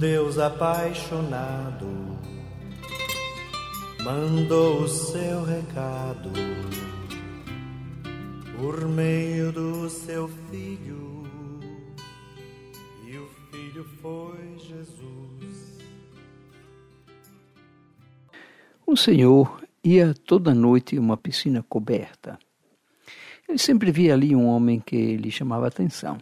[0.00, 1.86] Deus apaixonado
[4.02, 6.30] mandou o seu recado
[8.56, 11.28] por meio do seu filho,
[13.06, 15.78] e o filho foi Jesus.
[18.88, 22.38] Um senhor ia toda noite em uma piscina coberta.
[23.46, 26.16] Ele sempre via ali um homem que lhe chamava atenção.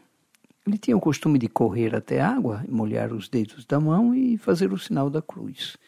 [0.68, 4.36] Ele tinha o costume de correr até a água, molhar os dedos da mão e
[4.36, 5.78] fazer o sinal da cruz.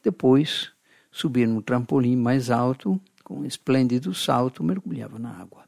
[0.00, 0.70] Depois,
[1.10, 5.64] subir no trampolim mais alto, com um esplêndido salto, mergulhava na água.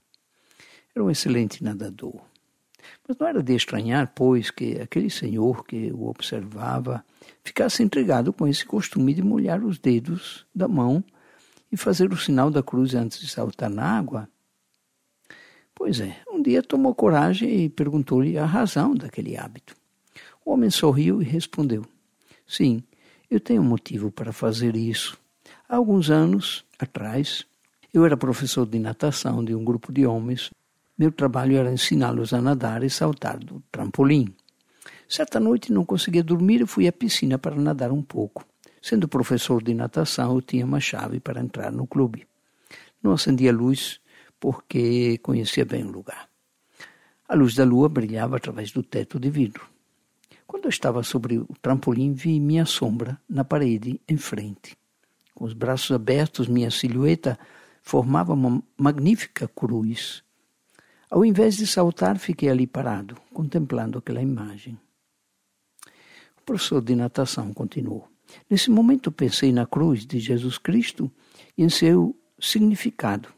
[0.94, 2.20] Era um excelente nadador.
[3.08, 7.04] Mas não era de estranhar, pois, que aquele senhor que o observava
[7.42, 11.02] ficasse intrigado com esse costume de molhar os dedos da mão
[11.72, 14.28] e fazer o sinal da cruz antes de saltar na água.
[15.84, 19.76] Pois é, um dia tomou coragem e perguntou-lhe a razão daquele hábito.
[20.42, 21.84] O homem sorriu e respondeu:
[22.46, 22.82] Sim,
[23.30, 25.14] eu tenho motivo para fazer isso.
[25.68, 27.44] Há alguns anos atrás,
[27.92, 30.48] eu era professor de natação de um grupo de homens.
[30.96, 34.34] Meu trabalho era ensiná-los a nadar e saltar do trampolim.
[35.06, 38.42] Certa noite não conseguia dormir e fui à piscina para nadar um pouco.
[38.80, 42.26] Sendo professor de natação, eu tinha uma chave para entrar no clube.
[43.02, 44.00] Não acendi a luz
[44.44, 46.28] porque conhecia bem o lugar.
[47.26, 49.66] A luz da lua brilhava através do teto de vidro.
[50.46, 54.76] Quando eu estava sobre o trampolim, vi minha sombra na parede em frente.
[55.34, 57.38] Com os braços abertos, minha silhueta
[57.80, 60.22] formava uma magnífica cruz.
[61.10, 64.78] Ao invés de saltar, fiquei ali parado, contemplando aquela imagem.
[66.36, 68.06] O professor de natação continuou.
[68.50, 71.10] Nesse momento pensei na cruz de Jesus Cristo
[71.56, 73.32] e em seu significado.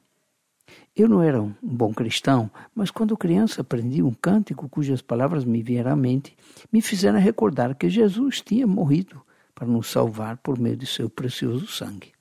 [0.96, 5.62] Eu não era um bom cristão, mas quando criança aprendi um cântico cujas palavras me
[5.62, 6.34] vieram à mente,
[6.72, 9.20] me fizeram recordar que Jesus tinha morrido
[9.54, 12.12] para nos salvar por meio de seu precioso sangue.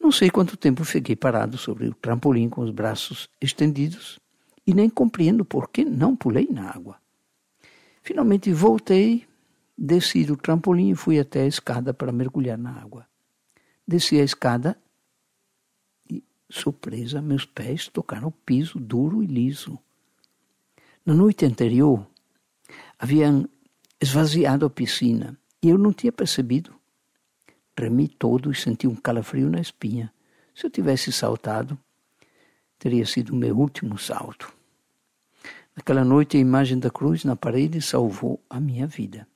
[0.00, 4.20] Não sei quanto tempo fiquei parado sobre o trampolim com os braços estendidos
[4.64, 6.96] e nem compreendo por que não pulei na água.
[8.02, 9.26] Finalmente voltei,
[9.76, 13.04] desci do trampolim e fui até a escada para mergulhar na água.
[13.86, 14.78] Desci a escada
[16.64, 19.78] Surpresa, meus pés tocaram o piso duro e liso.
[21.04, 22.06] Na noite anterior,
[22.98, 23.46] haviam
[24.00, 26.74] esvaziado a piscina e eu não tinha percebido.
[27.74, 30.10] Tremi todo e senti um calafrio na espinha.
[30.54, 31.78] Se eu tivesse saltado,
[32.78, 34.50] teria sido o meu último salto.
[35.76, 39.28] Naquela noite, a imagem da cruz na parede salvou a minha vida.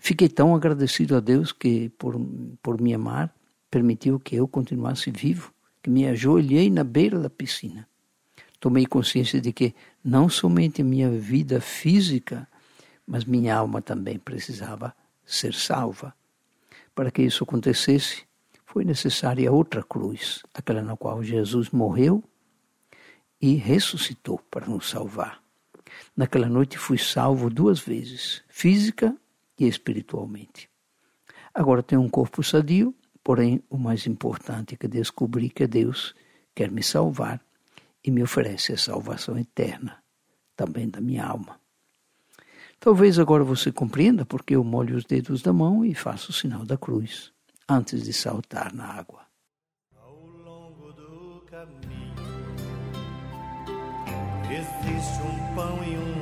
[0.00, 2.16] Fiquei tão agradecido a Deus que, por,
[2.60, 3.32] por me amar,
[3.70, 7.88] permitiu que eu continuasse vivo que me ajoelhei na beira da piscina.
[8.60, 12.48] Tomei consciência de que não somente minha vida física,
[13.06, 14.94] mas minha alma também precisava
[15.24, 16.14] ser salva.
[16.94, 18.24] Para que isso acontecesse,
[18.64, 22.22] foi necessária outra cruz, aquela na qual Jesus morreu
[23.40, 25.42] e ressuscitou para nos salvar.
[26.16, 29.16] Naquela noite fui salvo duas vezes, física
[29.58, 30.70] e espiritualmente.
[31.52, 32.94] Agora tenho um corpo sadio
[33.24, 36.14] Porém, o mais importante é que descobri que Deus
[36.54, 37.40] quer me salvar
[38.04, 40.02] e me oferece a salvação eterna,
[40.56, 41.60] também da minha alma.
[42.80, 46.64] Talvez agora você compreenda porque eu molho os dedos da mão e faço o sinal
[46.64, 47.32] da cruz
[47.68, 49.20] antes de saltar na água.
[49.96, 52.12] Ao longo do caminho
[54.50, 56.21] existe um pão e um